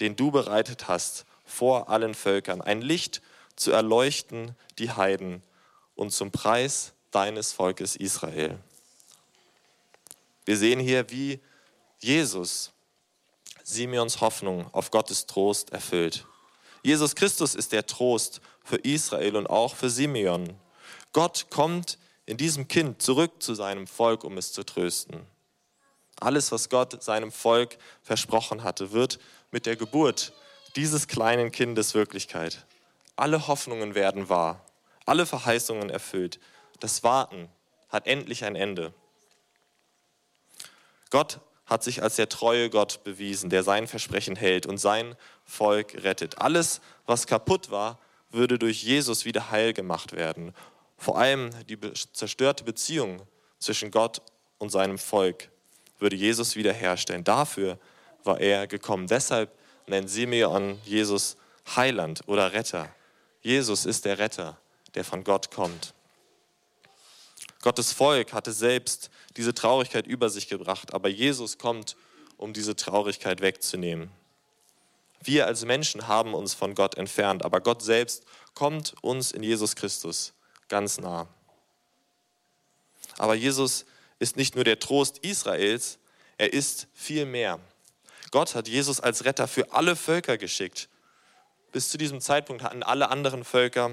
den 0.00 0.16
du 0.16 0.30
bereitet 0.30 0.88
hast 0.88 1.26
vor 1.44 1.90
allen 1.90 2.14
Völkern, 2.14 2.60
ein 2.60 2.80
Licht 2.80 3.20
zu 3.56 3.72
erleuchten 3.72 4.56
die 4.78 4.90
Heiden 4.90 5.42
und 5.94 6.12
zum 6.12 6.30
Preis 6.30 6.94
deines 7.10 7.52
Volkes 7.52 7.96
Israel. 7.96 8.58
Wir 10.46 10.56
sehen 10.56 10.80
hier, 10.80 11.10
wie 11.10 11.40
Jesus 11.98 12.72
Simeons 13.62 14.20
Hoffnung 14.20 14.72
auf 14.72 14.90
Gottes 14.90 15.26
Trost 15.26 15.70
erfüllt. 15.70 16.26
Jesus 16.82 17.14
Christus 17.14 17.54
ist 17.54 17.72
der 17.72 17.86
Trost 17.86 18.40
für 18.64 18.76
Israel 18.76 19.36
und 19.36 19.48
auch 19.48 19.74
für 19.74 19.90
Simeon. 19.90 20.56
Gott 21.12 21.46
kommt 21.50 21.98
in 22.26 22.36
diesem 22.36 22.68
Kind 22.68 23.02
zurück 23.02 23.42
zu 23.42 23.54
seinem 23.54 23.86
Volk, 23.86 24.24
um 24.24 24.38
es 24.38 24.52
zu 24.52 24.62
trösten. 24.64 25.26
Alles, 26.20 26.52
was 26.52 26.68
Gott 26.68 27.02
seinem 27.02 27.32
Volk 27.32 27.78
versprochen 28.02 28.62
hatte, 28.62 28.92
wird 28.92 29.18
mit 29.50 29.66
der 29.66 29.76
Geburt 29.76 30.32
dieses 30.76 31.08
kleinen 31.08 31.50
Kindes 31.50 31.94
Wirklichkeit. 31.94 32.64
Alle 33.16 33.48
Hoffnungen 33.48 33.94
werden 33.94 34.28
wahr, 34.28 34.64
alle 35.06 35.26
Verheißungen 35.26 35.90
erfüllt. 35.90 36.38
Das 36.78 37.02
Warten 37.02 37.48
hat 37.88 38.06
endlich 38.06 38.44
ein 38.44 38.54
Ende. 38.54 38.94
Gott 41.10 41.40
hat 41.66 41.82
sich 41.82 42.02
als 42.02 42.16
der 42.16 42.28
treue 42.28 42.70
Gott 42.70 43.02
bewiesen, 43.04 43.50
der 43.50 43.62
sein 43.62 43.88
Versprechen 43.88 44.36
hält 44.36 44.66
und 44.66 44.78
sein 44.78 45.16
Volk 45.44 45.94
rettet. 46.02 46.38
Alles, 46.38 46.80
was 47.06 47.26
kaputt 47.26 47.70
war, 47.70 47.98
würde 48.30 48.58
durch 48.58 48.82
Jesus 48.82 49.24
wieder 49.24 49.50
heil 49.50 49.72
gemacht 49.72 50.12
werden. 50.12 50.54
Vor 51.00 51.16
allem 51.16 51.50
die 51.66 51.78
zerstörte 52.12 52.62
Beziehung 52.62 53.22
zwischen 53.58 53.90
Gott 53.90 54.20
und 54.58 54.70
seinem 54.70 54.98
Volk 54.98 55.48
würde 55.98 56.14
Jesus 56.14 56.56
wiederherstellen. 56.56 57.24
Dafür 57.24 57.78
war 58.22 58.38
er 58.38 58.66
gekommen. 58.66 59.06
Deshalb 59.06 59.50
nennt 59.86 60.10
Simeon 60.10 60.78
Jesus 60.84 61.38
Heiland 61.74 62.20
oder 62.26 62.52
Retter. 62.52 62.94
Jesus 63.40 63.86
ist 63.86 64.04
der 64.04 64.18
Retter, 64.18 64.58
der 64.94 65.02
von 65.02 65.24
Gott 65.24 65.50
kommt. 65.50 65.94
Gottes 67.62 67.94
Volk 67.94 68.34
hatte 68.34 68.52
selbst 68.52 69.08
diese 69.38 69.54
Traurigkeit 69.54 70.06
über 70.06 70.28
sich 70.28 70.48
gebracht, 70.48 70.92
aber 70.92 71.08
Jesus 71.08 71.56
kommt, 71.56 71.96
um 72.36 72.52
diese 72.52 72.76
Traurigkeit 72.76 73.40
wegzunehmen. 73.40 74.10
Wir 75.22 75.46
als 75.46 75.64
Menschen 75.64 76.08
haben 76.08 76.34
uns 76.34 76.52
von 76.52 76.74
Gott 76.74 76.98
entfernt, 76.98 77.42
aber 77.42 77.62
Gott 77.62 77.80
selbst 77.80 78.24
kommt 78.52 78.94
uns 79.00 79.32
in 79.32 79.42
Jesus 79.42 79.74
Christus 79.76 80.34
ganz 80.70 80.98
nah. 80.98 81.28
Aber 83.18 83.34
Jesus 83.34 83.84
ist 84.18 84.36
nicht 84.38 84.54
nur 84.54 84.64
der 84.64 84.78
Trost 84.78 85.18
Israels, 85.18 85.98
er 86.38 86.54
ist 86.54 86.86
viel 86.94 87.26
mehr. 87.26 87.60
Gott 88.30 88.54
hat 88.54 88.66
Jesus 88.66 89.00
als 89.00 89.26
Retter 89.26 89.46
für 89.46 89.72
alle 89.72 89.94
Völker 89.96 90.38
geschickt. 90.38 90.88
Bis 91.72 91.90
zu 91.90 91.98
diesem 91.98 92.22
Zeitpunkt 92.22 92.62
hatten 92.62 92.82
alle 92.82 93.10
anderen 93.10 93.44
Völker 93.44 93.90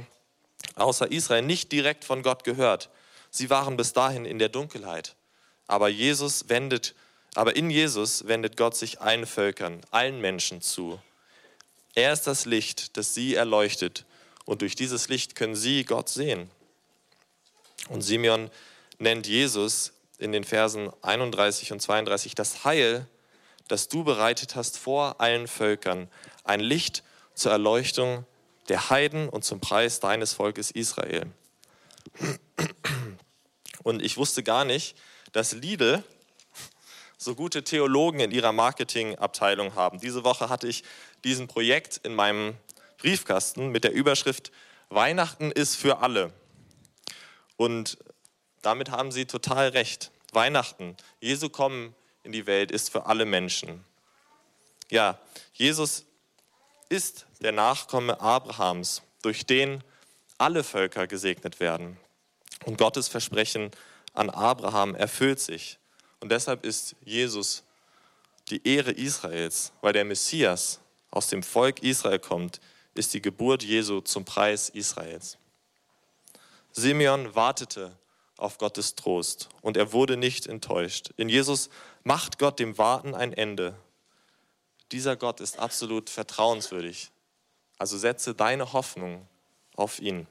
außer 0.75 1.11
Israel 1.11 1.41
nicht 1.41 1.71
direkt 1.71 2.05
von 2.05 2.23
Gott 2.23 2.43
gehört. 2.43 2.89
Sie 3.29 3.49
waren 3.49 3.77
bis 3.77 3.93
dahin 3.93 4.25
in 4.25 4.39
der 4.39 4.49
Dunkelheit. 4.49 5.15
Aber 5.67 5.89
Jesus 5.89 6.49
wendet, 6.49 6.95
aber 7.35 7.55
in 7.55 7.69
Jesus 7.69 8.27
wendet 8.27 8.57
Gott 8.57 8.75
sich 8.75 9.01
allen 9.01 9.25
Völkern, 9.25 9.81
allen 9.91 10.21
Menschen 10.21 10.61
zu. 10.61 11.01
Er 11.93 12.13
ist 12.13 12.27
das 12.27 12.45
Licht, 12.45 12.95
das 12.97 13.13
sie 13.13 13.35
erleuchtet. 13.35 14.05
Und 14.45 14.61
durch 14.61 14.75
dieses 14.75 15.09
Licht 15.09 15.35
können 15.35 15.55
sie 15.55 15.83
Gott 15.83 16.09
sehen. 16.09 16.49
Und 17.89 18.01
Simeon 18.01 18.49
nennt 18.97 19.27
Jesus 19.27 19.93
in 20.17 20.31
den 20.31 20.43
Versen 20.43 20.91
31 21.01 21.71
und 21.71 21.81
32 21.81 22.35
das 22.35 22.63
Heil, 22.63 23.07
das 23.67 23.87
du 23.87 24.03
bereitet 24.03 24.55
hast 24.55 24.77
vor 24.77 25.21
allen 25.21 25.47
Völkern, 25.47 26.09
ein 26.43 26.59
Licht 26.59 27.03
zur 27.33 27.51
Erleuchtung 27.51 28.25
der 28.69 28.89
Heiden 28.89 29.29
und 29.29 29.43
zum 29.43 29.59
Preis 29.59 29.99
deines 29.99 30.33
Volkes 30.33 30.71
Israel. 30.71 31.27
Und 33.83 34.01
ich 34.01 34.17
wusste 34.17 34.43
gar 34.43 34.65
nicht, 34.65 34.97
dass 35.31 35.53
Lidl 35.53 36.03
so 37.17 37.35
gute 37.35 37.63
Theologen 37.63 38.19
in 38.19 38.31
ihrer 38.31 38.51
Marketingabteilung 38.51 39.75
haben. 39.75 39.99
Diese 39.99 40.23
Woche 40.23 40.49
hatte 40.49 40.67
ich 40.67 40.83
diesen 41.23 41.47
Projekt 41.47 41.97
in 42.03 42.15
meinem 42.15 42.55
Briefkasten 42.97 43.69
mit 43.69 43.83
der 43.83 43.91
Überschrift 43.91 44.51
Weihnachten 44.89 45.51
ist 45.51 45.75
für 45.75 45.99
alle. 45.99 46.31
Und 47.57 47.97
damit 48.61 48.91
haben 48.91 49.11
sie 49.11 49.25
total 49.25 49.69
recht. 49.69 50.11
Weihnachten, 50.31 50.95
Jesu 51.19 51.49
kommen 51.49 51.95
in 52.23 52.33
die 52.33 52.45
Welt 52.45 52.71
ist 52.71 52.91
für 52.91 53.05
alle 53.05 53.25
Menschen. 53.25 53.83
Ja, 54.89 55.17
Jesus 55.53 56.05
ist 56.89 57.25
der 57.39 57.53
Nachkomme 57.53 58.19
Abrahams, 58.19 59.01
durch 59.21 59.45
den 59.45 59.83
alle 60.37 60.63
Völker 60.63 61.07
gesegnet 61.07 61.59
werden. 61.59 61.97
Und 62.65 62.77
Gottes 62.77 63.07
Versprechen 63.07 63.71
an 64.13 64.29
Abraham 64.29 64.93
erfüllt 64.93 65.39
sich. 65.39 65.79
Und 66.19 66.31
deshalb 66.31 66.65
ist 66.65 66.95
Jesus 67.03 67.63
die 68.49 68.67
Ehre 68.67 68.91
Israels, 68.91 69.71
weil 69.81 69.93
der 69.93 70.05
Messias 70.05 70.79
aus 71.11 71.27
dem 71.27 71.43
Volk 71.43 71.81
Israel 71.81 72.19
kommt, 72.19 72.59
ist 72.93 73.13
die 73.13 73.21
Geburt 73.21 73.63
Jesu 73.63 74.01
zum 74.01 74.25
Preis 74.25 74.69
Israels. 74.69 75.37
Simeon 76.77 77.33
wartete 77.33 77.97
auf 78.37 78.59
Gottes 78.59 78.93
Trost 78.93 79.49
und 79.61 79.77
er 79.77 79.93
wurde 79.93 80.15
nicht 80.15 80.45
enttäuscht. 80.45 81.09
In 81.17 81.27
Jesus 81.27 81.71
macht 82.03 82.37
Gott 82.37 82.59
dem 82.59 82.77
Warten 82.77 83.15
ein 83.15 83.33
Ende. 83.33 83.73
Dieser 84.91 85.15
Gott 85.15 85.39
ist 85.39 85.57
absolut 85.57 86.11
vertrauenswürdig. 86.11 87.09
Also 87.79 87.97
setze 87.97 88.35
deine 88.35 88.73
Hoffnung 88.73 89.27
auf 89.75 89.99
ihn. 89.99 90.27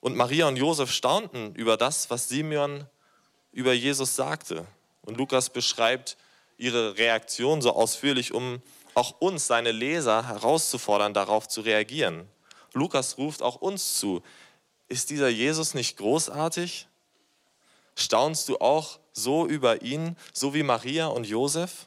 Und 0.00 0.16
Maria 0.16 0.48
und 0.48 0.56
Josef 0.56 0.90
staunten 0.90 1.54
über 1.54 1.76
das, 1.76 2.10
was 2.10 2.28
Simeon 2.28 2.88
über 3.52 3.72
Jesus 3.72 4.16
sagte. 4.16 4.66
Und 5.02 5.18
Lukas 5.18 5.50
beschreibt 5.50 6.16
ihre 6.58 6.98
Reaktion 6.98 7.62
so 7.62 7.72
ausführlich, 7.72 8.34
um 8.34 8.60
auch 8.94 9.20
uns, 9.20 9.46
seine 9.46 9.70
Leser, 9.70 10.26
herauszufordern, 10.26 11.14
darauf 11.14 11.46
zu 11.46 11.60
reagieren. 11.60 12.28
Lukas 12.72 13.18
ruft 13.18 13.42
auch 13.42 13.56
uns 13.56 13.98
zu. 13.98 14.22
Ist 14.88 15.10
dieser 15.10 15.28
Jesus 15.28 15.74
nicht 15.74 15.96
großartig? 15.96 16.86
Staunst 17.94 18.48
du 18.48 18.58
auch 18.58 18.98
so 19.12 19.46
über 19.46 19.82
ihn, 19.82 20.16
so 20.32 20.54
wie 20.54 20.62
Maria 20.62 21.06
und 21.06 21.26
Josef? 21.26 21.86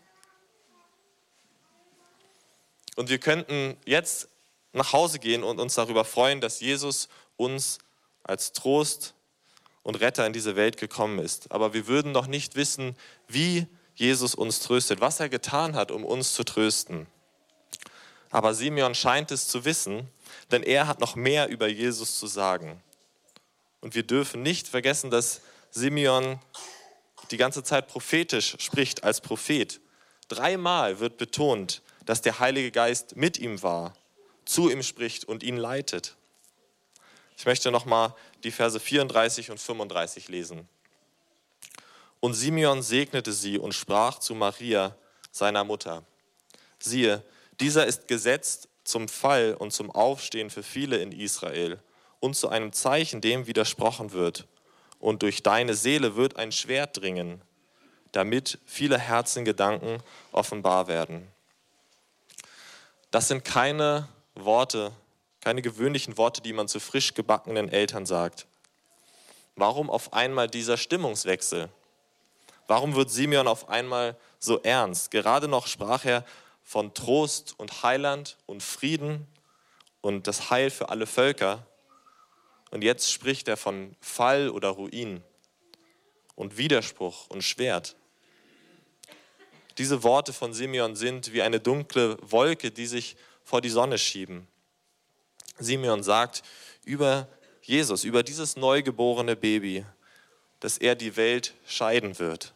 Und 2.96 3.10
wir 3.10 3.20
könnten 3.20 3.78
jetzt 3.86 4.30
nach 4.74 4.94
Hause 4.94 5.20
gehen 5.20 5.44
und 5.44 5.60
uns 5.60 5.76
darüber 5.76 6.06
freuen, 6.06 6.42
dass 6.42 6.60
Jesus 6.60 7.10
uns 7.38 7.80
als 8.24 8.54
Trost 8.54 9.14
und 9.84 10.00
Retter 10.00 10.26
in 10.26 10.34
diese 10.34 10.56
Welt 10.56 10.78
gekommen 10.78 11.20
ist. 11.20 11.52
Aber 11.52 11.74
wir 11.74 11.88
würden 11.88 12.12
noch 12.12 12.28
nicht 12.28 12.56
wissen, 12.56 12.96
wie 13.28 13.68
Jesus 13.96 14.36
uns 14.36 14.60
tröstet, 14.60 15.00
was 15.00 15.20
er 15.20 15.30
getan 15.30 15.76
hat, 15.76 15.92
um 15.92 16.04
uns 16.04 16.34
zu 16.34 16.44
trösten. 16.44 17.08
Aber 18.32 18.54
Simeon 18.54 18.96
scheint 18.96 19.32
es 19.32 19.48
zu 19.48 19.64
wissen, 19.64 20.10
denn 20.52 20.64
er 20.64 20.88
hat 20.88 21.00
noch 21.00 21.16
mehr 21.16 21.50
über 21.50 21.68
Jesus 21.68 22.20
zu 22.20 22.28
sagen. 22.28 22.82
Und 23.82 23.96
wir 23.96 24.04
dürfen 24.04 24.42
nicht 24.42 24.68
vergessen, 24.68 25.12
dass 25.12 25.42
Simeon 25.72 26.40
die 27.32 27.38
ganze 27.38 27.64
Zeit 27.64 27.88
prophetisch 27.88 28.56
spricht 28.60 29.04
als 29.04 29.22
Prophet. 29.22 29.80
Dreimal 30.28 31.00
wird 31.00 31.18
betont, 31.18 31.82
dass 32.06 32.22
der 32.22 32.40
Heilige 32.40 32.72
Geist 32.72 33.16
mit 33.16 33.38
ihm 33.38 33.62
war, 33.62 33.94
zu 34.46 34.70
ihm 34.70 34.84
spricht 34.84 35.26
und 35.26 35.44
ihn 35.44 35.58
leitet. 35.58 36.16
Ich 37.38 37.46
möchte 37.46 37.72
nochmal 37.72 38.16
die 38.44 38.52
Verse 38.52 38.80
34 38.80 39.52
und 39.52 39.60
35 39.60 40.30
lesen. 40.30 40.68
Und 42.20 42.34
Simeon 42.34 42.82
segnete 42.82 43.34
sie 43.34 43.60
und 43.60 43.74
sprach 43.74 44.20
zu 44.20 44.34
Maria, 44.34 44.96
seiner 45.32 45.64
Mutter. 45.64 46.04
Siehe, 46.80 47.24
dieser 47.60 47.86
ist 47.86 48.08
gesetzt 48.08 48.70
zum 48.86 49.10
Fall 49.10 49.56
und 49.60 49.72
zum 49.72 49.92
Aufstehen 49.92 50.50
für 50.50 50.64
viele 50.64 50.98
in 50.98 51.12
Israel 51.12 51.80
und 52.22 52.36
zu 52.36 52.48
einem 52.48 52.72
Zeichen, 52.72 53.20
dem 53.20 53.48
widersprochen 53.48 54.14
wird. 54.14 54.48
Und 55.00 55.22
durch 55.22 55.44
deine 55.44 55.74
Seele 55.74 56.16
wird 56.16 56.38
ein 56.38 56.54
Schwert 56.54 57.02
dringen, 57.02 57.42
damit 58.14 58.60
viele 58.66 58.98
Herzengedanken 58.98 60.02
offenbar 60.32 60.88
werden. 60.88 61.28
Das 63.12 63.28
sind 63.28 63.44
keine 63.44 64.08
Worte 64.36 64.94
keine 65.46 65.62
gewöhnlichen 65.62 66.18
Worte, 66.18 66.42
die 66.42 66.54
man 66.54 66.68
zu 66.68 66.80
frisch 66.80 67.14
gebackenen 67.14 67.70
Eltern 67.70 68.08
sagt. 68.08 68.48
Warum 69.56 69.92
auf 69.92 70.12
einmal 70.12 70.48
dieser 70.48 70.76
Stimmungswechsel? 70.76 71.70
Warum 72.66 72.96
wird 72.96 73.12
Simeon 73.12 73.48
auf 73.48 73.70
einmal 73.70 74.18
so 74.40 74.60
ernst? 74.64 75.12
Gerade 75.12 75.48
noch 75.48 75.68
sprach 75.68 76.04
er 76.04 76.26
von 76.66 76.94
Trost 76.96 77.54
und 77.58 77.84
Heiland 77.84 78.38
und 78.48 78.62
Frieden 78.64 79.28
und 80.02 80.28
das 80.28 80.50
Heil 80.50 80.72
für 80.72 80.90
alle 80.90 81.06
Völker. 81.06 81.66
Und 82.72 82.84
jetzt 82.84 83.12
spricht 83.12 83.48
er 83.48 83.56
von 83.56 83.96
Fall 84.02 84.50
oder 84.50 84.70
Ruin 84.70 85.24
und 86.34 86.58
Widerspruch 86.58 87.28
und 87.30 87.44
Schwert. 87.44 87.96
Diese 89.78 90.04
Worte 90.04 90.34
von 90.34 90.54
Simeon 90.54 90.96
sind 90.96 91.34
wie 91.34 91.44
eine 91.44 91.60
dunkle 91.60 92.18
Wolke, 92.22 92.72
die 92.72 92.88
sich 92.88 93.16
vor 93.44 93.62
die 93.62 93.70
Sonne 93.70 94.00
schieben. 94.00 94.48
Simeon 95.60 96.02
sagt 96.02 96.42
über 96.84 97.28
Jesus, 97.62 98.04
über 98.04 98.24
dieses 98.24 98.56
neugeborene 98.56 99.36
Baby, 99.36 99.86
dass 100.62 100.78
er 100.78 100.96
die 100.96 101.16
Welt 101.16 101.54
scheiden 101.68 102.18
wird. 102.18 102.56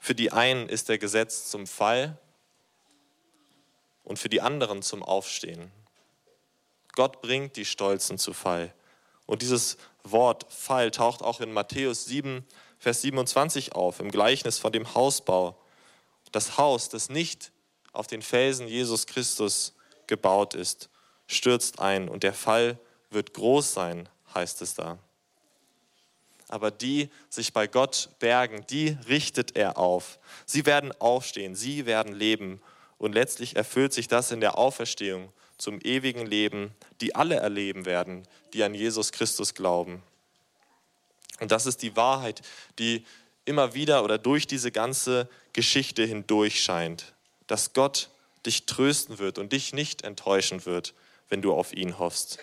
Für 0.00 0.14
die 0.14 0.32
einen 0.32 0.68
ist 0.68 0.90
er 0.90 0.98
gesetzt 0.98 1.50
zum 1.50 1.66
Fall 1.66 2.18
und 4.16 4.20
für 4.20 4.30
die 4.30 4.40
anderen 4.40 4.80
zum 4.80 5.02
Aufstehen. 5.02 5.70
Gott 6.94 7.20
bringt 7.20 7.56
die 7.56 7.66
Stolzen 7.66 8.16
zu 8.16 8.32
Fall. 8.32 8.72
Und 9.26 9.42
dieses 9.42 9.76
Wort 10.04 10.46
Fall 10.48 10.90
taucht 10.90 11.20
auch 11.20 11.42
in 11.42 11.52
Matthäus 11.52 12.06
7, 12.06 12.42
Vers 12.78 13.02
27 13.02 13.74
auf, 13.74 14.00
im 14.00 14.10
Gleichnis 14.10 14.58
von 14.58 14.72
dem 14.72 14.94
Hausbau. 14.94 15.54
Das 16.32 16.56
Haus, 16.56 16.88
das 16.88 17.10
nicht 17.10 17.52
auf 17.92 18.06
den 18.06 18.22
Felsen 18.22 18.68
Jesus 18.68 19.06
Christus 19.06 19.74
gebaut 20.06 20.54
ist, 20.54 20.88
stürzt 21.26 21.78
ein 21.78 22.08
und 22.08 22.22
der 22.22 22.32
Fall 22.32 22.78
wird 23.10 23.34
groß 23.34 23.74
sein, 23.74 24.08
heißt 24.34 24.62
es 24.62 24.72
da. 24.72 24.98
Aber 26.48 26.70
die 26.70 27.10
sich 27.28 27.52
bei 27.52 27.66
Gott 27.66 28.08
bergen, 28.18 28.64
die 28.70 28.96
richtet 29.08 29.56
er 29.56 29.76
auf. 29.76 30.18
Sie 30.46 30.64
werden 30.64 30.98
aufstehen, 31.02 31.54
sie 31.54 31.84
werden 31.84 32.14
leben. 32.14 32.62
Und 32.98 33.14
letztlich 33.14 33.56
erfüllt 33.56 33.92
sich 33.92 34.08
das 34.08 34.30
in 34.30 34.40
der 34.40 34.58
Auferstehung 34.58 35.32
zum 35.58 35.80
ewigen 35.82 36.26
Leben, 36.26 36.74
die 37.00 37.14
alle 37.14 37.36
erleben 37.36 37.86
werden, 37.86 38.26
die 38.52 38.62
an 38.62 38.74
Jesus 38.74 39.12
Christus 39.12 39.54
glauben. 39.54 40.02
Und 41.40 41.52
das 41.52 41.66
ist 41.66 41.82
die 41.82 41.96
Wahrheit, 41.96 42.42
die 42.78 43.04
immer 43.44 43.74
wieder 43.74 44.02
oder 44.04 44.18
durch 44.18 44.46
diese 44.46 44.72
ganze 44.72 45.28
Geschichte 45.52 46.04
hindurch 46.04 46.62
scheint, 46.62 47.14
dass 47.46 47.72
Gott 47.72 48.10
dich 48.44 48.66
trösten 48.66 49.18
wird 49.18 49.38
und 49.38 49.52
dich 49.52 49.72
nicht 49.72 50.02
enttäuschen 50.02 50.66
wird, 50.66 50.94
wenn 51.28 51.42
du 51.42 51.52
auf 51.52 51.72
ihn 51.72 51.98
hoffst. 51.98 52.38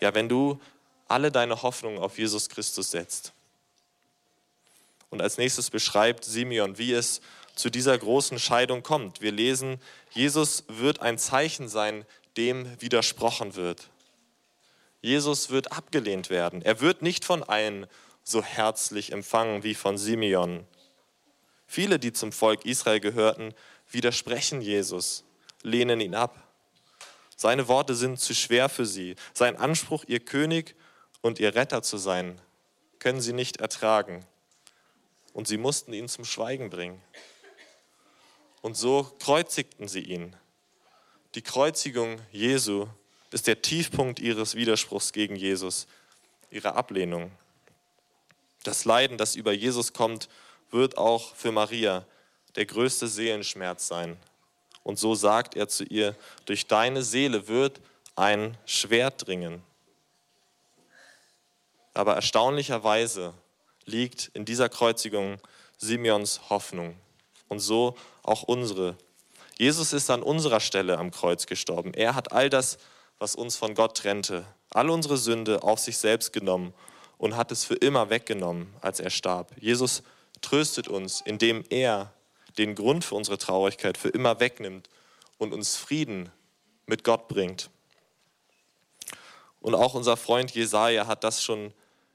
Ja, 0.00 0.14
wenn 0.14 0.28
du 0.28 0.60
alle 1.08 1.30
deine 1.30 1.62
Hoffnung 1.62 1.98
auf 1.98 2.18
Jesus 2.18 2.48
Christus 2.48 2.90
setzt. 2.90 3.32
Und 5.10 5.20
als 5.20 5.36
nächstes 5.36 5.68
beschreibt 5.68 6.24
Simeon, 6.24 6.78
wie 6.78 6.92
es 6.92 7.20
zu 7.54 7.70
dieser 7.70 7.96
großen 7.96 8.38
Scheidung 8.38 8.82
kommt. 8.82 9.20
Wir 9.20 9.32
lesen, 9.32 9.80
Jesus 10.10 10.64
wird 10.68 11.00
ein 11.00 11.18
Zeichen 11.18 11.68
sein, 11.68 12.04
dem 12.36 12.80
widersprochen 12.80 13.54
wird. 13.56 13.88
Jesus 15.00 15.50
wird 15.50 15.72
abgelehnt 15.72 16.30
werden. 16.30 16.62
Er 16.62 16.80
wird 16.80 17.02
nicht 17.02 17.24
von 17.24 17.42
allen 17.42 17.86
so 18.24 18.42
herzlich 18.42 19.12
empfangen 19.12 19.64
wie 19.64 19.74
von 19.74 19.98
Simeon. 19.98 20.66
Viele, 21.66 21.98
die 21.98 22.12
zum 22.12 22.32
Volk 22.32 22.64
Israel 22.64 23.00
gehörten, 23.00 23.54
widersprechen 23.90 24.60
Jesus, 24.60 25.24
lehnen 25.62 26.00
ihn 26.00 26.14
ab. 26.14 26.46
Seine 27.36 27.66
Worte 27.66 27.94
sind 27.94 28.20
zu 28.20 28.34
schwer 28.34 28.68
für 28.68 28.86
sie. 28.86 29.16
Sein 29.34 29.56
Anspruch, 29.56 30.04
ihr 30.06 30.20
König 30.20 30.76
und 31.20 31.40
ihr 31.40 31.54
Retter 31.54 31.82
zu 31.82 31.96
sein, 31.96 32.40
können 33.00 33.20
sie 33.20 33.32
nicht 33.32 33.56
ertragen. 33.56 34.24
Und 35.32 35.48
sie 35.48 35.56
mussten 35.56 35.92
ihn 35.92 36.08
zum 36.08 36.24
Schweigen 36.24 36.70
bringen. 36.70 37.02
Und 38.62 38.76
so 38.76 39.12
kreuzigten 39.18 39.88
sie 39.88 40.00
ihn. 40.00 40.36
Die 41.34 41.42
Kreuzigung 41.42 42.20
Jesu 42.30 42.86
ist 43.32 43.46
der 43.46 43.60
Tiefpunkt 43.60 44.20
ihres 44.20 44.54
Widerspruchs 44.54 45.12
gegen 45.12 45.36
Jesus, 45.36 45.86
ihrer 46.50 46.76
Ablehnung. 46.76 47.32
Das 48.62 48.84
Leiden, 48.84 49.18
das 49.18 49.34
über 49.34 49.52
Jesus 49.52 49.92
kommt, 49.92 50.28
wird 50.70 50.96
auch 50.96 51.34
für 51.34 51.50
Maria 51.50 52.06
der 52.54 52.66
größte 52.66 53.08
Seelenschmerz 53.08 53.88
sein. 53.88 54.16
Und 54.84 54.98
so 54.98 55.14
sagt 55.14 55.56
er 55.56 55.68
zu 55.68 55.84
ihr, 55.84 56.14
durch 56.44 56.66
deine 56.66 57.02
Seele 57.02 57.48
wird 57.48 57.80
ein 58.14 58.56
Schwert 58.64 59.26
dringen. 59.26 59.62
Aber 61.94 62.14
erstaunlicherweise 62.14 63.34
liegt 63.86 64.30
in 64.34 64.44
dieser 64.44 64.68
Kreuzigung 64.68 65.40
Simeons 65.78 66.48
Hoffnung 66.48 66.96
und 67.52 67.60
so 67.60 67.94
auch 68.22 68.42
unsere. 68.42 68.96
Jesus 69.58 69.92
ist 69.92 70.10
an 70.10 70.22
unserer 70.22 70.58
Stelle 70.58 70.98
am 70.98 71.10
Kreuz 71.12 71.46
gestorben. 71.46 71.94
Er 71.94 72.16
hat 72.16 72.32
all 72.32 72.50
das, 72.50 72.78
was 73.18 73.36
uns 73.36 73.56
von 73.56 73.74
Gott 73.74 73.96
trennte, 73.98 74.44
all 74.70 74.90
unsere 74.90 75.16
Sünde 75.16 75.62
auf 75.62 75.78
sich 75.78 75.98
selbst 75.98 76.32
genommen 76.32 76.74
und 77.18 77.36
hat 77.36 77.52
es 77.52 77.64
für 77.64 77.74
immer 77.74 78.10
weggenommen, 78.10 78.74
als 78.80 78.98
er 78.98 79.10
starb. 79.10 79.52
Jesus 79.60 80.02
tröstet 80.40 80.88
uns, 80.88 81.20
indem 81.20 81.62
er 81.70 82.12
den 82.58 82.74
Grund 82.74 83.04
für 83.04 83.14
unsere 83.14 83.38
Traurigkeit 83.38 83.96
für 83.96 84.08
immer 84.08 84.40
wegnimmt 84.40 84.88
und 85.38 85.52
uns 85.52 85.76
Frieden 85.76 86.30
mit 86.86 87.04
Gott 87.04 87.28
bringt. 87.28 87.70
Und 89.60 89.74
auch 89.74 89.94
unser 89.94 90.16
Freund 90.16 90.50
Jesaja 90.50 91.06
hat 91.06 91.22
das 91.22 91.42
schon 91.42 91.72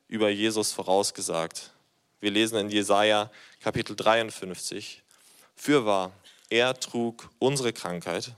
über 0.08 0.30
Jesus 0.30 0.74
vorausgesagt. 0.74 1.72
Wir 2.20 2.32
lesen 2.32 2.58
in 2.58 2.70
Jesaja 2.70 3.32
Kapitel 3.62 3.96
53. 3.96 5.04
Fürwahr, 5.58 6.14
er 6.50 6.80
trug 6.80 7.30
unsere 7.40 7.74
Krankheit 7.74 8.34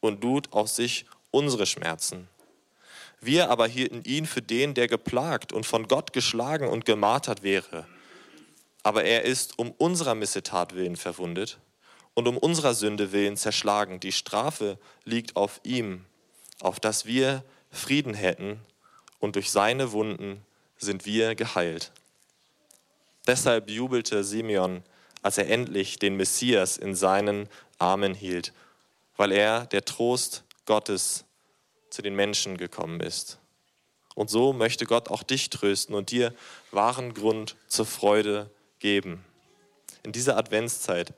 und 0.00 0.22
lud 0.22 0.52
auf 0.52 0.68
sich 0.68 1.06
unsere 1.30 1.64
Schmerzen. 1.64 2.28
Wir 3.20 3.50
aber 3.50 3.66
hielten 3.66 4.02
ihn 4.04 4.26
für 4.26 4.42
den, 4.42 4.74
der 4.74 4.86
geplagt 4.86 5.52
und 5.52 5.64
von 5.64 5.88
Gott 5.88 6.12
geschlagen 6.12 6.68
und 6.68 6.84
gemartert 6.84 7.42
wäre. 7.42 7.86
Aber 8.82 9.04
er 9.04 9.22
ist 9.22 9.58
um 9.58 9.70
unserer 9.72 10.14
Missetat 10.14 10.74
willen 10.74 10.96
verwundet 10.96 11.58
und 12.14 12.28
um 12.28 12.36
unserer 12.36 12.74
Sünde 12.74 13.12
willen 13.12 13.36
zerschlagen. 13.36 14.00
Die 14.00 14.12
Strafe 14.12 14.78
liegt 15.04 15.36
auf 15.36 15.60
ihm, 15.64 16.04
auf 16.60 16.80
dass 16.80 17.06
wir 17.06 17.44
Frieden 17.70 18.14
hätten, 18.14 18.60
und 19.20 19.34
durch 19.34 19.50
seine 19.50 19.90
Wunden 19.90 20.44
sind 20.76 21.04
wir 21.04 21.34
geheilt. 21.34 21.90
Deshalb 23.26 23.68
jubelte 23.68 24.22
Simeon, 24.22 24.84
als 25.22 25.38
er 25.38 25.48
endlich 25.48 25.98
den 25.98 26.16
Messias 26.16 26.76
in 26.76 26.94
seinen 26.94 27.48
Armen 27.78 28.14
hielt, 28.14 28.52
weil 29.16 29.32
er 29.32 29.66
der 29.66 29.84
Trost 29.84 30.44
Gottes 30.66 31.24
zu 31.90 32.02
den 32.02 32.14
Menschen 32.14 32.56
gekommen 32.56 33.00
ist. 33.00 33.38
Und 34.14 34.30
so 34.30 34.52
möchte 34.52 34.84
Gott 34.84 35.08
auch 35.08 35.22
dich 35.22 35.48
trösten 35.50 35.94
und 35.94 36.10
dir 36.10 36.34
wahren 36.70 37.14
Grund 37.14 37.56
zur 37.68 37.86
Freude 37.86 38.50
geben. 38.80 39.24
In 40.02 40.12
dieser 40.12 40.36
Adventszeit. 40.36 41.12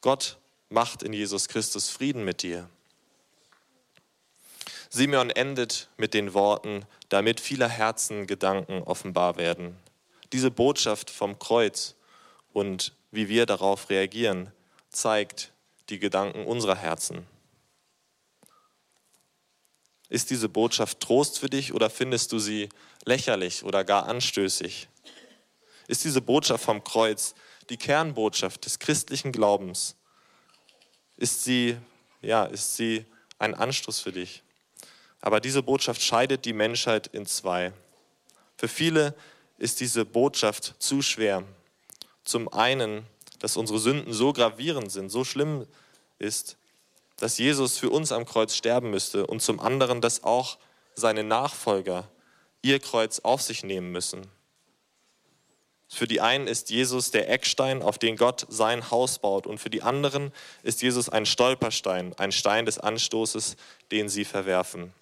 Gott 0.00 0.38
macht 0.68 1.02
in 1.02 1.12
Jesus 1.12 1.48
Christus 1.48 1.90
Frieden 1.90 2.24
mit 2.24 2.42
dir. 2.42 2.68
Simeon 4.88 5.30
endet 5.30 5.88
mit 5.96 6.12
den 6.12 6.34
Worten, 6.34 6.84
damit 7.08 7.40
vieler 7.40 7.68
Herzen 7.68 8.26
Gedanken 8.26 8.82
offenbar 8.82 9.36
werden. 9.36 9.76
Diese 10.32 10.50
Botschaft 10.50 11.10
vom 11.10 11.38
Kreuz 11.38 11.94
und 12.52 12.92
wie 13.12 13.28
wir 13.28 13.46
darauf 13.46 13.90
reagieren, 13.90 14.50
zeigt 14.90 15.52
die 15.90 16.00
Gedanken 16.00 16.44
unserer 16.46 16.74
Herzen. 16.74 17.26
Ist 20.08 20.30
diese 20.30 20.48
Botschaft 20.48 21.00
Trost 21.00 21.38
für 21.38 21.48
dich 21.48 21.72
oder 21.72 21.88
findest 21.88 22.32
du 22.32 22.38
sie 22.38 22.68
lächerlich 23.04 23.64
oder 23.64 23.84
gar 23.84 24.06
anstößig? 24.08 24.88
Ist 25.88 26.04
diese 26.04 26.20
Botschaft 26.20 26.64
vom 26.64 26.82
Kreuz 26.82 27.34
die 27.70 27.76
Kernbotschaft 27.76 28.64
des 28.64 28.78
christlichen 28.78 29.32
Glaubens? 29.32 29.96
Ist 31.16 31.44
sie, 31.44 31.76
ja, 32.20 32.44
ist 32.44 32.76
sie 32.76 33.06
ein 33.38 33.54
Anstoß 33.54 34.00
für 34.00 34.12
dich? 34.12 34.42
Aber 35.20 35.40
diese 35.40 35.62
Botschaft 35.62 36.02
scheidet 36.02 36.44
die 36.44 36.52
Menschheit 36.52 37.06
in 37.08 37.26
zwei. 37.26 37.72
Für 38.56 38.68
viele 38.68 39.14
ist 39.58 39.80
diese 39.80 40.04
Botschaft 40.04 40.74
zu 40.78 41.02
schwer. 41.02 41.44
Zum 42.24 42.52
einen, 42.52 43.06
dass 43.38 43.56
unsere 43.56 43.78
Sünden 43.78 44.12
so 44.12 44.32
gravierend 44.32 44.90
sind, 44.92 45.10
so 45.10 45.24
schlimm 45.24 45.66
ist, 46.18 46.56
dass 47.16 47.38
Jesus 47.38 47.78
für 47.78 47.90
uns 47.90 48.12
am 48.12 48.24
Kreuz 48.24 48.54
sterben 48.54 48.90
müsste 48.90 49.26
und 49.26 49.42
zum 49.42 49.60
anderen, 49.60 50.00
dass 50.00 50.24
auch 50.24 50.58
seine 50.94 51.24
Nachfolger 51.24 52.08
ihr 52.62 52.78
Kreuz 52.78 53.20
auf 53.20 53.42
sich 53.42 53.64
nehmen 53.64 53.90
müssen. 53.90 54.22
Für 55.88 56.06
die 56.06 56.22
einen 56.22 56.46
ist 56.46 56.70
Jesus 56.70 57.10
der 57.10 57.28
Eckstein, 57.28 57.82
auf 57.82 57.98
den 57.98 58.16
Gott 58.16 58.46
sein 58.48 58.90
Haus 58.90 59.18
baut, 59.18 59.46
und 59.46 59.58
für 59.58 59.68
die 59.68 59.82
anderen 59.82 60.32
ist 60.62 60.80
Jesus 60.80 61.10
ein 61.10 61.26
Stolperstein, 61.26 62.14
ein 62.14 62.32
Stein 62.32 62.64
des 62.64 62.78
Anstoßes, 62.78 63.56
den 63.90 64.08
sie 64.08 64.24
verwerfen. 64.24 64.94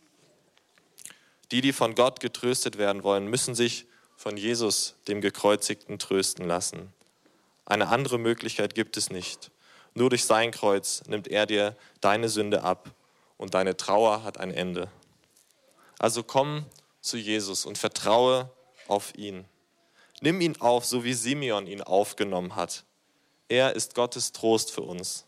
Die, 1.52 1.61
die 1.61 1.72
von 1.72 1.94
Gott 1.94 2.18
getröstet 2.18 2.76
werden 2.76 3.04
wollen, 3.04 3.26
müssen 3.26 3.54
sich 3.54 3.87
von 4.16 4.37
Jesus, 4.37 4.96
dem 5.06 5.20
Gekreuzigten, 5.20 5.98
trösten 5.98 6.46
lassen. 6.46 6.92
Eine 7.70 7.87
andere 7.87 8.18
Möglichkeit 8.18 8.74
gibt 8.74 8.96
es 8.96 9.11
nicht. 9.11 9.52
Nur 9.94 10.11
durch 10.11 10.24
sein 10.24 10.50
Kreuz 10.50 11.04
nimmt 11.06 11.28
er 11.28 11.46
dir 11.46 11.76
deine 12.00 12.28
Sünde 12.28 12.64
ab 12.64 12.90
und 13.37 13.54
deine 13.54 13.76
Trauer 13.76 14.24
hat 14.24 14.38
ein 14.38 14.52
Ende. 14.52 14.90
Also 15.96 16.24
komm 16.24 16.66
zu 17.00 17.16
Jesus 17.16 17.66
und 17.66 17.78
vertraue 17.78 18.50
auf 18.88 19.14
ihn. 19.16 19.44
Nimm 20.20 20.40
ihn 20.40 20.61
auf, 20.61 20.85
so 20.85 21.04
wie 21.04 21.12
Simeon 21.12 21.68
ihn 21.68 21.80
aufgenommen 21.80 22.56
hat. 22.56 22.83
Er 23.48 23.76
ist 23.76 23.94
Gottes 23.94 24.33
Trost 24.33 24.72
für 24.72 24.83
uns. 24.83 25.24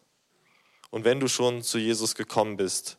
Und 0.91 1.05
wenn 1.05 1.21
du 1.21 1.29
schon 1.29 1.63
zu 1.63 1.79
Jesus 1.79 2.17
gekommen 2.17 2.57
bist, 2.57 2.99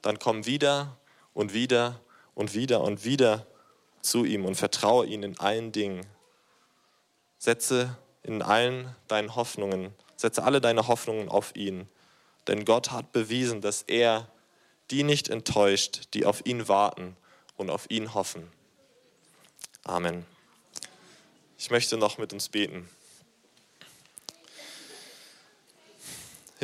dann 0.00 0.20
komm 0.20 0.46
wieder 0.46 0.96
und 1.34 1.52
wieder 1.52 2.00
und 2.36 2.54
wieder 2.54 2.82
und 2.82 3.04
wieder 3.04 3.48
zu 4.00 4.24
ihm 4.24 4.44
und 4.44 4.54
vertraue 4.54 5.06
ihm 5.06 5.24
in 5.24 5.40
allen 5.40 5.72
Dingen. 5.72 6.06
Setze 7.36 7.98
in 8.26 8.42
allen 8.42 8.94
deinen 9.08 9.36
Hoffnungen, 9.36 9.94
setze 10.16 10.42
alle 10.42 10.60
deine 10.60 10.88
Hoffnungen 10.88 11.28
auf 11.28 11.54
ihn. 11.54 11.88
Denn 12.48 12.64
Gott 12.64 12.90
hat 12.90 13.12
bewiesen, 13.12 13.60
dass 13.60 13.82
er 13.82 14.28
die 14.90 15.02
nicht 15.02 15.28
enttäuscht, 15.28 16.08
die 16.14 16.26
auf 16.26 16.44
ihn 16.44 16.68
warten 16.68 17.16
und 17.56 17.70
auf 17.70 17.90
ihn 17.90 18.14
hoffen. 18.14 18.50
Amen. 19.84 20.26
Ich 21.58 21.70
möchte 21.70 21.96
noch 21.96 22.18
mit 22.18 22.32
uns 22.32 22.48
beten. 22.48 22.88